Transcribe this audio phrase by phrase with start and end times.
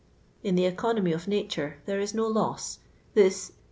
[0.41, 2.79] In the economy of Nature there is no loss:
[3.13, 3.53] this the